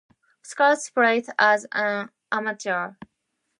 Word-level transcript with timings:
Schultz 0.41 0.89
played 0.89 1.27
as 1.37 1.67
an 1.73 2.09
amateur. 2.31 2.95